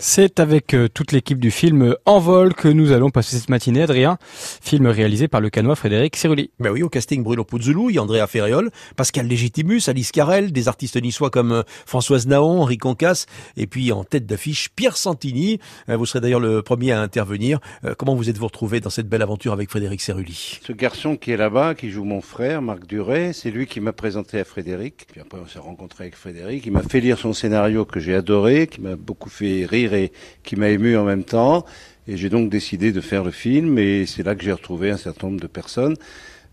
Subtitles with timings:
[0.00, 3.82] C'est avec euh, toute l'équipe du film En vol que nous allons passer cette matinée,
[3.82, 4.18] Adrien.
[4.28, 6.50] Film réalisé par le canois Frédéric Cerulli.
[6.58, 11.30] Ben oui, au casting Bruno Puzzulu, Andrea Ferriol, Pascal Légitimus, Alice Carrel, des artistes niçois
[11.30, 13.26] comme euh, Françoise Naon, Henri Concas,
[13.56, 15.60] et puis en tête d'affiche Pierre Santini.
[15.88, 17.60] Euh, vous serez d'ailleurs le premier à intervenir.
[17.96, 20.58] Comment vous êtes-vous retrouvé dans cette belle aventure avec Frédéric Cerulli?
[20.66, 23.92] Ce garçon qui est là-bas, qui joue mon frère, Marc Duret, c'est lui qui m'a
[23.92, 25.06] présenté à Frédéric.
[25.12, 26.66] Puis après on s'est rencontré avec Frédéric.
[26.66, 30.12] Il m'a fait lire son scénario que j'ai adoré, qui m'a beaucoup fait rire et
[30.42, 31.66] qui m'a ému en même temps.
[32.06, 33.78] Et j'ai donc décidé de faire le film.
[33.78, 35.96] Et c'est là que j'ai retrouvé un certain nombre de personnes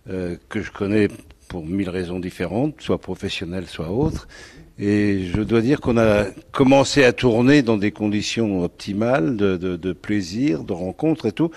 [0.10, 1.08] euh, que je connais
[1.48, 4.28] pour mille raisons différentes, soit professionnelles, soit autres.
[4.80, 10.64] Et je dois dire qu'on a commencé à tourner dans des conditions optimales de, plaisir,
[10.64, 11.52] de rencontre et tout,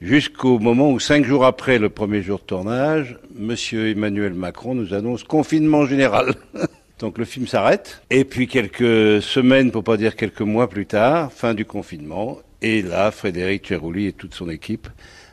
[0.00, 4.94] jusqu'au moment où, cinq jours après le premier jour de tournage, Monsieur Emmanuel Macron nous
[4.94, 6.36] annonce confinement général.
[6.98, 8.02] Donc le film s'arrête.
[8.10, 12.38] Et puis quelques semaines, pour pas dire quelques mois plus tard, fin du confinement.
[12.62, 14.88] Et là, Frédéric Cherouli et toute son équipe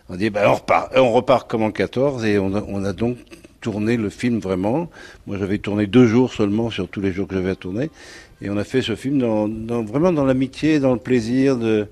[0.10, 2.94] ont dit, bah, on repart, on repart comme en 14 et on a, on a
[2.94, 3.18] donc
[3.62, 4.90] tourné le film vraiment.
[5.28, 7.90] Moi, j'avais tourné deux jours seulement sur tous les jours que j'avais à tourner.
[8.42, 11.88] Et on a fait ce film dans, dans vraiment dans l'amitié, dans le plaisir de,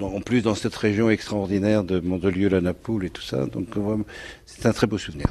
[0.00, 3.46] en plus dans cette région extraordinaire de Mandelieu, la Napoule et tout ça.
[3.46, 3.68] Donc,
[4.46, 5.26] c'est un très beau souvenir.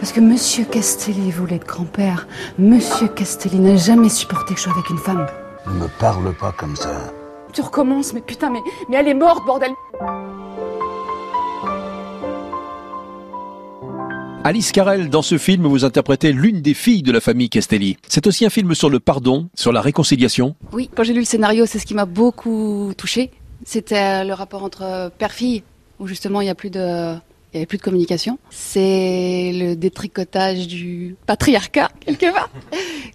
[0.00, 2.28] Parce que Monsieur Castelli voulait être grand-père.
[2.58, 5.26] Monsieur Castelli n'a jamais supporté que je sois avec une femme.
[5.66, 7.12] Ne me parle pas comme ça.
[7.52, 9.70] Tu recommences, mais putain, mais, mais elle est morte, bordel
[14.44, 17.96] Alice Carrel, dans ce film, vous interprétez l'une des filles de la famille Castelli.
[18.06, 20.54] C'est aussi un film sur le pardon, sur la réconciliation.
[20.72, 23.32] Oui, quand j'ai lu le scénario, c'est ce qui m'a beaucoup touché.
[23.64, 25.64] C'était le rapport entre père-fille,
[25.98, 27.16] où justement il n'y a plus de
[27.56, 28.38] il n'y avait plus de communication.
[28.50, 32.50] C'est le détricotage du patriarcat, quelque part.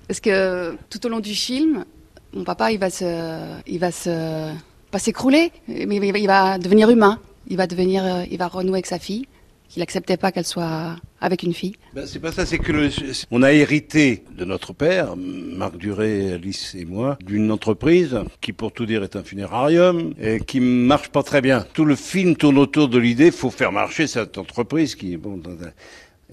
[0.07, 1.85] Parce que tout au long du film,
[2.33, 4.51] mon papa, il va se, il va se,
[4.89, 7.19] pas s'écrouler, mais il va devenir humain.
[7.47, 9.27] Il va devenir, il va renouer avec sa fille
[9.69, 11.75] qu'il n'acceptait pas qu'elle soit avec une fille.
[11.93, 12.89] Ben, c'est pas ça, c'est que le,
[13.29, 18.73] on a hérité de notre père, Marc Duré, Alice et moi, d'une entreprise qui, pour
[18.73, 21.65] tout dire, est un funérarium et qui marche pas très bien.
[21.73, 25.41] Tout le film tourne autour de l'idée, faut faire marcher cette entreprise qui, bon,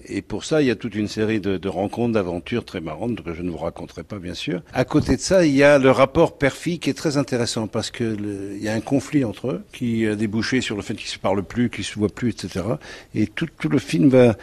[0.07, 3.33] et pour ça, il y a toute une série de, rencontres, d'aventures très marrantes que
[3.33, 4.61] je ne vous raconterai pas, bien sûr.
[4.73, 7.91] À côté de ça, il y a le rapport père-fille qui est très intéressant parce
[7.91, 10.95] que le, il y a un conflit entre eux qui a débouché sur le fait
[10.95, 12.65] qu'ils se parlent plus, qu'ils se voient plus, etc.
[13.13, 14.37] Et tout le film va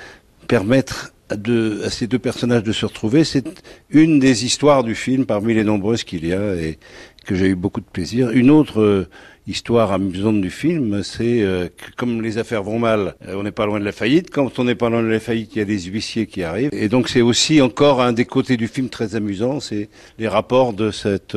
[0.47, 3.25] permettre de, à ces deux personnages de se retrouver.
[3.25, 6.79] C'est une des histoires du film parmi les nombreuses qu'il y a et
[7.25, 8.31] que j'ai eu beaucoup de plaisir.
[8.31, 9.09] Une autre euh,
[9.49, 13.51] histoire amusante du film, c'est euh, que comme les affaires vont mal, euh, on n'est
[13.51, 14.31] pas loin de la faillite.
[14.31, 16.71] Quand on n'est pas loin de la faillite, il y a des huissiers qui arrivent.
[16.73, 20.73] Et donc c'est aussi encore un des côtés du film très amusant, c'est les rapports
[20.73, 21.37] de cette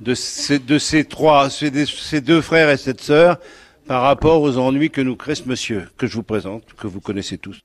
[0.00, 3.38] de ces, trois, ces deux frères et cette sœur
[3.86, 7.00] par rapport aux ennuis que nous crée ce monsieur que je vous présente, que vous
[7.00, 7.60] connaissez tous.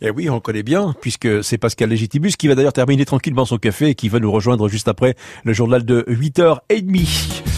[0.00, 3.58] Eh oui, on connaît bien, puisque c'est Pascal Légitimus qui va d'ailleurs terminer tranquillement son
[3.58, 7.51] café et qui va nous rejoindre juste après le journal de 8h30.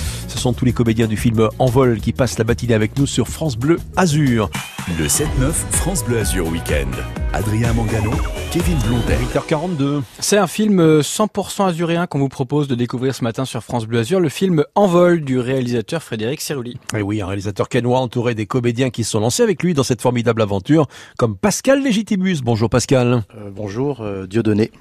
[0.44, 3.06] Ce sont tous les comédiens du film En vol qui passent la matinée avec nous
[3.06, 4.50] sur France Bleu Azur.
[4.98, 6.90] Le 7-9 France Bleu Azur Week-end.
[7.32, 8.10] Adrien Mangano,
[8.50, 9.16] Kevin Blondet.
[9.34, 10.02] 8h42.
[10.18, 14.00] C'est un film 100% azuréen qu'on vous propose de découvrir ce matin sur France Bleu
[14.00, 16.76] Azur, le film En vol du réalisateur Frédéric Cerulli.
[16.94, 19.82] Et oui, un réalisateur canois entouré des comédiens qui se sont lancés avec lui dans
[19.82, 22.42] cette formidable aventure, comme Pascal Légitimus.
[22.44, 23.22] Bonjour Pascal.
[23.34, 24.72] Euh, bonjour euh, Dieudonné.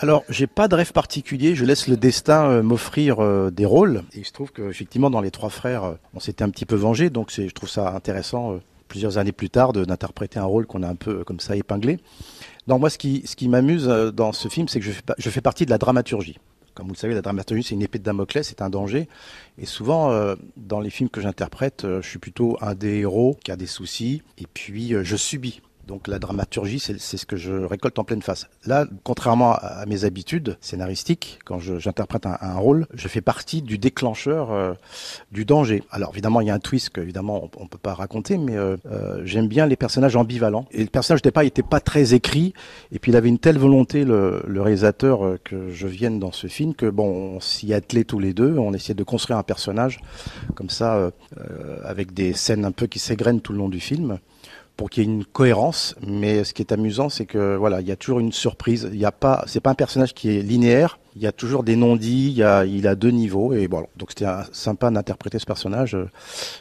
[0.00, 1.56] Alors, j'ai pas de rêve particulier.
[1.56, 4.04] Je laisse le destin euh, m'offrir euh, des rôles.
[4.14, 6.76] Et il se trouve qu'effectivement, dans les trois frères, euh, on s'était un petit peu
[6.76, 7.10] vengé.
[7.10, 10.94] Donc, je trouve ça intéressant, plusieurs années plus tard, d'interpréter un rôle qu'on a un
[10.94, 11.98] peu comme ça épinglé.
[12.68, 15.78] Donc, moi, ce qui, m'amuse dans ce film, c'est que je fais, partie de la
[15.78, 16.38] dramaturgie.
[16.74, 19.08] Comme vous le savez, la dramaturgie, c'est une épée de Damoclès, c'est un danger.
[19.58, 23.56] Et souvent, dans les films que j'interprète, je suis plutôt un des héros qui a
[23.56, 25.60] des soucis, et puis je subis.
[25.88, 28.46] Donc la dramaturgie, c'est ce que je récolte en pleine face.
[28.66, 33.78] Là, contrairement à mes habitudes scénaristiques, quand j'interprète un, un, rôle, je fais partie du
[33.78, 34.74] déclencheur euh,
[35.32, 35.82] du danger.
[35.90, 38.54] Alors évidemment, il y a un twist que évidemment on, on peut pas raconter, mais
[38.54, 40.66] euh, euh, j'aime bien les personnages ambivalents.
[40.72, 42.52] Et le personnage n'était pas était pas très écrit,
[42.92, 46.32] et puis il avait une telle volonté le, le réalisateur euh, que je vienne dans
[46.32, 49.42] ce film que bon, on s'y attelait tous les deux, on essayait de construire un
[49.42, 50.00] personnage
[50.54, 51.10] comme ça, euh,
[51.84, 54.18] avec des scènes un peu qui s'égrènent tout le long du film
[54.78, 55.96] pour qu'il y ait une cohérence.
[56.06, 58.88] Mais ce qui est amusant, c'est que voilà, il y a toujours une surprise.
[58.90, 60.98] Il y a pas, c'est pas un personnage qui est linéaire.
[61.16, 62.28] Il y a toujours des non-dits.
[62.28, 63.52] Il y a, il a deux niveaux.
[63.52, 66.08] Et bon, donc c'était sympa d'interpréter ce personnage euh,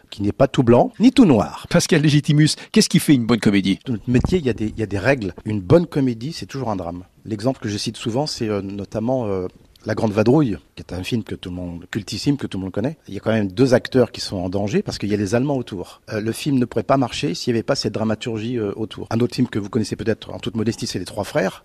[0.10, 1.68] qui n'est pas tout blanc ni tout noir.
[1.70, 3.80] Pascal Légitimus, qu'est-ce qui fait une bonne comédie?
[3.86, 5.36] Dans notre métier, il y a des, il y a des règles.
[5.46, 7.04] Une bonne comédie, c'est toujours un drame.
[7.24, 9.48] L'exemple que je cite souvent, c'est euh, notamment euh,
[9.88, 12.64] La Grande Vadrouille, qui est un film que tout le monde, cultissime, que tout le
[12.64, 12.98] monde connaît.
[13.08, 15.18] Il y a quand même deux acteurs qui sont en danger parce qu'il y a
[15.18, 16.02] les Allemands autour.
[16.12, 19.08] Euh, le film ne pourrait pas marcher s'il n'y avait pas cette dramaturgie euh, autour.
[19.12, 21.64] Un autre film que vous connaissez peut-être en toute modestie, c'est Les Trois Frères.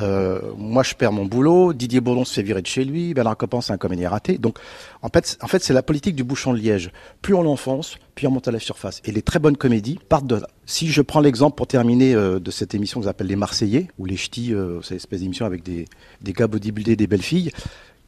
[0.00, 1.72] Euh, moi, je perds mon boulot.
[1.72, 3.14] Didier Bourdon se fait virer de chez lui.
[3.14, 4.38] Bernard Copan, c'est un comédien raté.
[4.38, 4.58] Donc,
[5.02, 6.92] en fait, en fait, c'est la politique du bouchon de liège.
[7.20, 9.00] Plus on l'enfonce, puis on monte à la surface.
[9.04, 10.48] Et les très bonnes comédies partent de là.
[10.64, 14.06] Si je prends l'exemple pour terminer euh, de cette émission que j'appelle Les Marseillais, ou
[14.06, 15.84] les ch'tis, euh, cette espèce d'émission avec des,
[16.22, 17.52] des gars bodybuildés, des belles filles,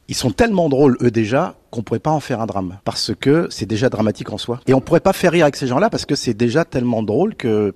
[0.09, 2.79] ils sont tellement drôles, eux déjà, qu'on pourrait pas en faire un drame.
[2.83, 4.59] Parce que c'est déjà dramatique en soi.
[4.65, 7.35] Et on pourrait pas faire rire avec ces gens-là parce que c'est déjà tellement drôle
[7.35, 7.73] que...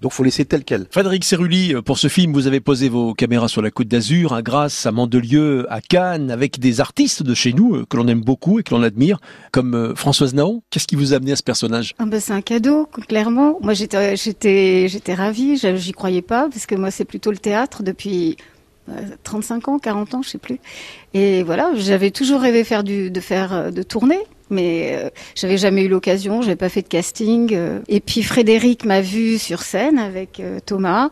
[0.00, 0.86] Donc faut laisser tel quel.
[0.90, 4.42] Frédéric Cerulli, pour ce film, vous avez posé vos caméras sur la Côte d'Azur, à
[4.42, 8.20] Grasse, à Mandelieu, à Cannes, avec des artistes de chez nous euh, que l'on aime
[8.20, 9.18] beaucoup et que l'on admire,
[9.52, 10.62] comme euh, Françoise Naon.
[10.70, 11.94] Qu'est-ce qui vous a amené à ce personnage?
[11.98, 13.58] Ah ben C'est un cadeau, clairement.
[13.62, 15.56] Moi, j'étais, j'étais, j'étais ravie.
[15.56, 18.36] J'y croyais pas parce que moi, c'est plutôt le théâtre depuis
[19.22, 20.58] 35 ans, 40 ans, je sais plus.
[21.14, 24.18] Et voilà, j'avais toujours rêvé faire du, de faire, de tourner,
[24.54, 27.54] mais euh, j'avais jamais eu l'occasion, j'avais pas fait de casting.
[27.54, 27.80] euh.
[27.88, 31.10] Et puis Frédéric m'a vu sur scène avec euh, Thomas.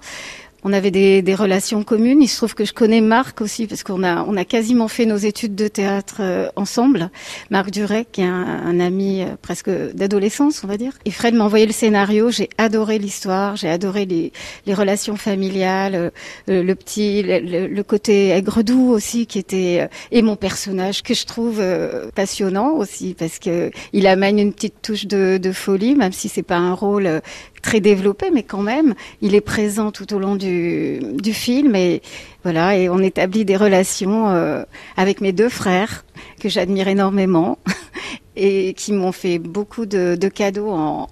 [0.65, 2.23] On avait des, des relations communes.
[2.23, 5.07] Il se trouve que je connais Marc aussi parce qu'on a on a quasiment fait
[5.07, 7.11] nos études de théâtre euh, ensemble.
[7.51, 8.31] Marc Duret, qui est un,
[8.65, 10.93] un ami euh, presque d'adolescence, on va dire.
[11.05, 12.31] Et Fred m'a envoyé le scénario.
[12.31, 13.57] J'ai adoré l'histoire.
[13.57, 14.33] J'ai adoré les,
[14.67, 16.11] les relations familiales, euh,
[16.49, 21.15] euh, le petit, le, le- côté aigre-doux aussi qui était euh, et mon personnage que
[21.15, 25.97] je trouve euh, passionnant aussi parce que il amène une petite touche de, de folie,
[25.97, 27.21] même si c'est pas un rôle
[27.63, 32.03] très développé, mais quand même, il est présent tout au long du, du film et
[32.43, 34.65] voilà, et on établit des relations euh,
[34.97, 36.05] avec mes deux frères
[36.41, 37.59] que j'admire énormément
[38.37, 41.09] et qui m'ont fait beaucoup de, de cadeaux en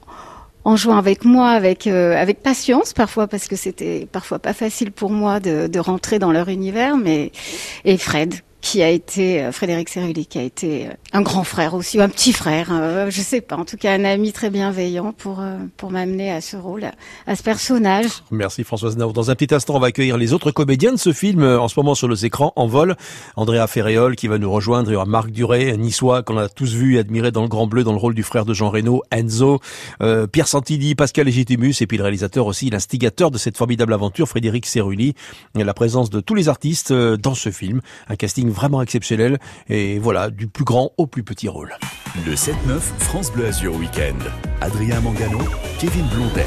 [0.63, 4.93] en jouant avec moi, avec euh, avec patience parfois parce que c'était parfois pas facile
[4.93, 7.33] pour moi de, de rentrer dans leur univers, mais
[7.87, 11.75] et Fred qui a été euh, Frédéric Cerulli qui a été euh, un grand frère
[11.75, 14.51] aussi ou un petit frère, euh, je sais pas, en tout cas un ami très
[14.51, 16.85] bienveillant pour euh, pour m'amener à ce rôle,
[17.27, 18.07] à, ce personnage.
[18.31, 19.13] Merci Françoise Naon.
[19.13, 21.69] Dans un petit instant, on va accueillir les autres comédiens de ce film, euh, en
[21.69, 22.97] ce moment sur nos écrans, en vol.
[23.37, 26.75] Andrea Ferréol qui va nous rejoindre, il y aura Marc un niçois qu'on a tous
[26.75, 29.03] vu et admiré dans le Grand Bleu, dans le rôle du frère de Jean Reno,
[29.11, 29.61] Enzo,
[30.03, 34.29] euh, Pierre Santilli, Pascal Légitimus, et puis le réalisateur aussi, l'instigateur de cette formidable aventure,
[34.29, 35.15] Frédéric Cerulli.
[35.55, 39.39] La présence de tous les artistes dans ce film, un casting vraiment exceptionnel,
[39.69, 41.75] et voilà, du plus grand au plus petit rôle.
[42.27, 44.19] Le 7-9 France Bleu Azur Week-end.
[44.61, 45.39] Adrien Mangano,
[45.79, 46.47] Kevin Blondel.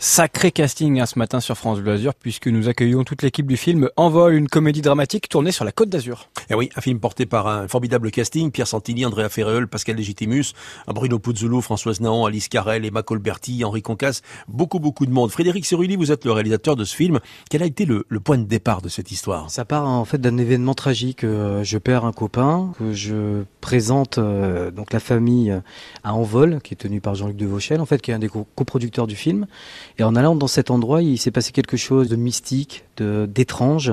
[0.00, 3.56] Sacré casting hein, ce matin sur France Bleu Azur puisque nous accueillons toute l'équipe du
[3.56, 6.28] film Envol, une comédie dramatique tournée sur la Côte d'Azur.
[6.38, 9.96] Et Eh oui, un film porté par un formidable casting, Pierre Santini, Andrea Ferreol, Pascal
[9.96, 10.52] Legitimus,
[10.86, 15.32] Bruno Puzzolo, Françoise Naon, Alice Carrel, Emma Colberti, Henri Concas, beaucoup beaucoup de monde.
[15.32, 17.18] Frédéric Cerulli, vous êtes le réalisateur de ce film.
[17.50, 19.50] Quel a été le, le point de départ de cette histoire?
[19.50, 21.24] Ça part en fait d'un événement tragique.
[21.24, 25.58] Euh, Je perds un copain que je présente euh, donc la famille euh,
[26.04, 28.46] à Envol, qui est tenue par Jean-Luc Devauchel, en fait, qui est un des co-
[28.54, 29.48] coproducteurs du film.
[29.98, 33.92] Et en allant dans cet endroit, il s'est passé quelque chose de mystique, de d'étrange.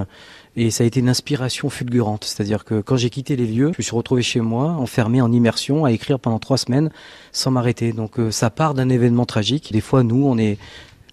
[0.55, 2.23] Et ça a été une inspiration fulgurante.
[2.25, 5.31] C'est-à-dire que quand j'ai quitté les lieux, je me suis retrouvé chez moi, enfermé en
[5.31, 6.91] immersion, à écrire pendant trois semaines
[7.31, 7.91] sans m'arrêter.
[7.91, 9.71] Donc euh, ça part d'un événement tragique.
[9.73, 10.57] Des fois, nous, on est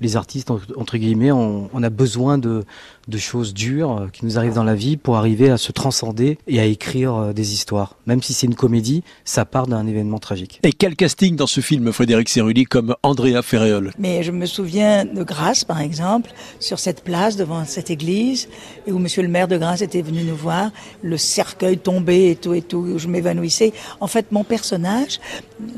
[0.00, 2.64] les artistes entre guillemets, on a besoin de,
[3.08, 6.38] de choses dures euh, qui nous arrivent dans la vie pour arriver à se transcender
[6.46, 7.96] et à écrire euh, des histoires.
[8.06, 10.60] Même si c'est une comédie, ça part d'un événement tragique.
[10.62, 13.92] Et quel casting dans ce film, Frédéric Cerulli, comme Andrea Ferreol?
[13.98, 18.48] Mais je me souviens de Grasse, par exemple, sur cette place devant cette église,
[18.86, 20.70] et où Monsieur le maire de Grasse était venu nous voir,
[21.02, 23.72] le cercueil tombé et tout et tout, où je m'évanouissais.
[24.00, 25.20] En fait, mon personnage,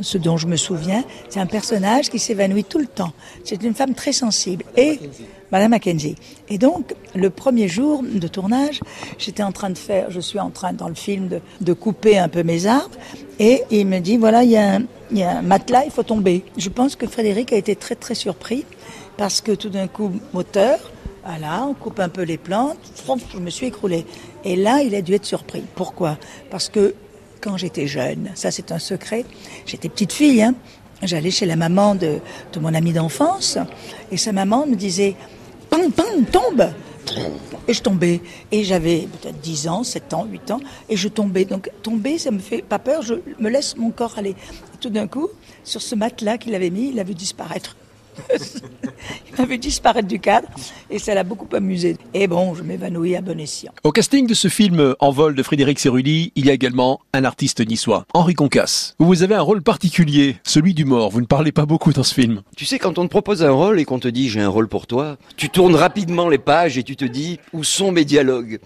[0.00, 3.12] ce dont je me souviens, c'est un personnage qui s'évanouit tout le temps.
[3.44, 4.64] C'est une femme très sensible.
[4.76, 4.98] Et
[5.52, 6.16] Madame Mackenzie.
[6.48, 8.80] Et donc, le premier jour de tournage,
[9.18, 11.28] j'étais en train de faire, je suis en train dans le film
[11.60, 12.96] de, couper un peu mes arbres,
[13.38, 16.44] et il me dit voilà, il y, a un, matelas, il faut tomber.
[16.56, 18.64] Je pense que Frédéric a été très très surpris
[19.16, 20.78] parce que tout d'un coup, moteur,
[21.24, 22.78] voilà, on coupe un peu les plantes,
[23.32, 24.04] je me suis écroulée.
[24.44, 25.62] Et là, il a dû être surpris.
[25.74, 26.18] Pourquoi?
[26.50, 26.94] Parce que
[27.40, 29.24] quand j'étais jeune, ça c'est un secret,
[29.66, 30.54] j'étais petite fille, hein,
[31.02, 32.18] j'allais chez la maman de,
[32.52, 33.58] de mon ami d'enfance,
[34.10, 35.14] et sa maman me disait
[35.74, 36.68] Pam, pam, tombe
[37.66, 38.20] Et je tombais.
[38.52, 41.44] Et j'avais peut-être 10 ans, 7 ans, 8 ans, et je tombais.
[41.44, 44.36] Donc tomber, ça me fait pas peur, je me laisse mon corps aller.
[44.80, 45.28] Tout d'un coup,
[45.64, 47.74] sur ce matelas qu'il avait mis, il a vu disparaître.
[49.28, 50.49] il m'a vu disparaître du cadre,
[50.90, 51.97] et ça l'a beaucoup amusé.
[52.14, 53.73] Et bon, je m'évanouis à bon escient.
[53.83, 57.25] Au casting de ce film En vol de Frédéric Cerulli, il y a également un
[57.25, 58.94] artiste niçois, Henri Concas.
[58.99, 61.11] Vous avez un rôle particulier, celui du mort.
[61.11, 62.42] Vous ne parlez pas beaucoup dans ce film.
[62.56, 64.68] Tu sais, quand on te propose un rôle et qu'on te dit j'ai un rôle
[64.68, 68.59] pour toi, tu tournes rapidement les pages et tu te dis où sont mes dialogues?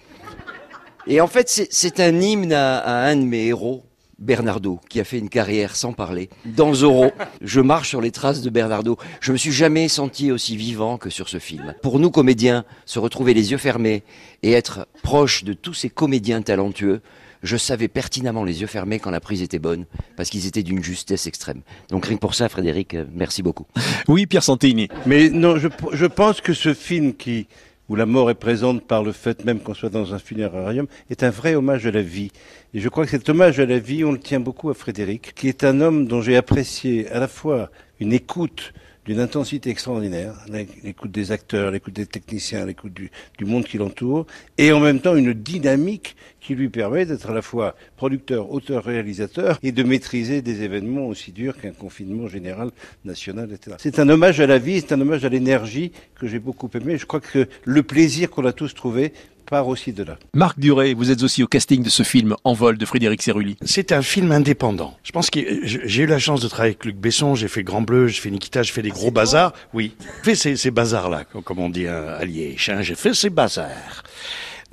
[1.07, 3.83] Et en fait, c'est- c'est un hymne à, à un de mes héros,
[4.19, 6.29] Bernardo, qui a fait une carrière sans parler.
[6.45, 7.11] Dans Zorro,
[7.41, 8.97] je marche sur les traces de Bernardo.
[9.21, 11.73] Je me suis jamais senti aussi vivant que sur ce film.
[11.81, 14.03] Pour nous, comédiens, se retrouver les yeux fermés
[14.43, 17.01] et être proche de tous ces comédiens talentueux,
[17.41, 19.85] je savais pertinemment les yeux fermés quand la prise était bonne,
[20.17, 21.61] parce qu'ils étaient d'une justesse extrême.
[21.89, 23.65] Donc rien que pour ça, Frédéric, euh, merci beaucoup.
[24.09, 24.89] Oui, Pierre Santini.
[25.05, 27.47] Mais non, je, je pense que ce film qui
[27.89, 31.23] où la mort est présente par le fait même qu'on soit dans un funérarium, est
[31.23, 32.31] un vrai hommage à la vie.
[32.73, 35.33] Et je crois que cet hommage à la vie, on le tient beaucoup à Frédéric,
[35.33, 38.73] qui est un homme dont j'ai apprécié à la fois une écoute
[39.09, 40.35] d'une intensité extraordinaire,
[40.83, 43.09] l'écoute des acteurs, l'écoute des techniciens, l'écoute du,
[43.43, 44.27] monde qui l'entoure,
[44.59, 48.83] et en même temps une dynamique qui lui permet d'être à la fois producteur, auteur,
[48.83, 52.69] réalisateur, et de maîtriser des événements aussi durs qu'un confinement général,
[53.03, 53.77] national, etc.
[53.79, 56.99] C'est un hommage à la vie, c'est un hommage à l'énergie que j'ai beaucoup aimé.
[56.99, 59.13] Je crois que le plaisir qu'on a tous trouvé
[59.49, 60.17] part aussi de là.
[60.33, 63.57] Marc Duré, vous êtes aussi au casting de ce film En vol de Frédéric Cerulli.
[63.65, 64.95] C'est un film indépendant.
[65.03, 67.81] Je pense que j'ai eu la chance de travailler avec Luc Besson, j'ai fait Grand
[67.81, 69.53] Bleu, j'ai fait Nikita, j'ai fait des gros bazars.
[69.73, 72.69] Oui, j'ai fait ces, ces bazars-là, comme on dit à Liège.
[72.69, 72.81] Hein.
[72.81, 74.03] J'ai fait ces bazars.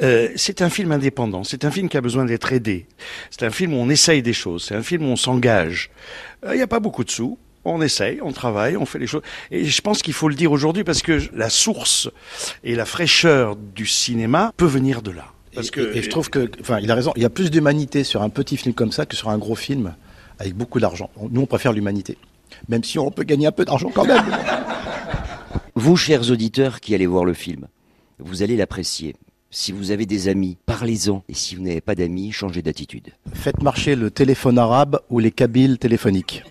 [0.02, 2.86] Euh, c'est un film indépendant, c'est un film qui a besoin d'être aidé.
[3.30, 5.90] C'est un film où on essaye des choses, c'est un film où on s'engage.
[6.46, 9.22] Il n'y a pas beaucoup de sous, on essaye, on travaille, on fait les choses.
[9.50, 12.08] Et je pense qu'il faut le dire aujourd'hui parce que la source
[12.64, 15.26] et la fraîcheur du cinéma peut venir de là.
[15.54, 17.12] Parce et, que, et je trouve que, enfin, il a raison.
[17.16, 19.54] Il y a plus d'humanité sur un petit film comme ça que sur un gros
[19.54, 19.94] film
[20.38, 21.10] avec beaucoup d'argent.
[21.30, 22.18] Nous, on préfère l'humanité,
[22.68, 24.24] même si on peut gagner un peu d'argent quand même.
[25.74, 27.66] Vous, chers auditeurs qui allez voir le film,
[28.18, 29.14] vous allez l'apprécier.
[29.50, 31.22] Si vous avez des amis, parlez-en.
[31.28, 33.12] Et si vous n'avez pas d'amis, changez d'attitude.
[33.34, 36.44] Faites marcher le téléphone arabe ou les kabyles téléphoniques.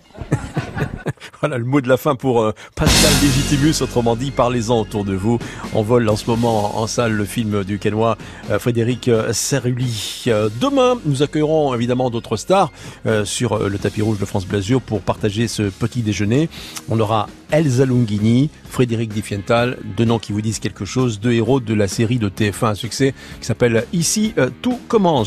[1.40, 5.14] Voilà le mot de la fin pour euh, Pascal Legitimus, autrement dit, parlez-en autour de
[5.14, 5.38] vous.
[5.74, 8.16] On vole en ce moment en salle le film du Quénois
[8.50, 10.24] euh, Frédéric euh, Cerulli.
[10.28, 12.72] Euh, demain, nous accueillerons évidemment d'autres stars
[13.24, 16.48] sur le tapis rouge de France Blasure pour partager ce petit déjeuner.
[16.88, 21.60] On aura Elsa Lungini, Frédéric Diffiental, deux noms qui vous disent quelque chose, deux héros
[21.60, 25.24] de la série de TF1 à succès qui s'appelle Ici, tout commence.